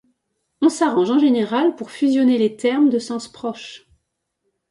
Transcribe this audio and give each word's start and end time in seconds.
On 0.61 0.69
s'arrange 0.69 1.11
en 1.11 1.19
général 1.19 1.75
pour 1.75 1.91
fusionner 1.91 2.39
les 2.39 2.55
termes 2.55 2.89
de 2.89 2.97
sens 2.97 3.27
proches. 3.27 3.87